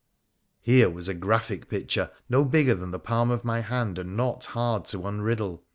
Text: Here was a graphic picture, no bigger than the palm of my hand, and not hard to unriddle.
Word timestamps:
Here 0.61 0.89
was 0.89 1.07
a 1.07 1.13
graphic 1.13 1.69
picture, 1.69 2.09
no 2.27 2.43
bigger 2.43 2.73
than 2.73 2.89
the 2.89 2.97
palm 2.97 3.29
of 3.29 3.45
my 3.45 3.59
hand, 3.61 3.99
and 3.99 4.17
not 4.17 4.45
hard 4.45 4.85
to 4.85 5.03
unriddle. 5.05 5.61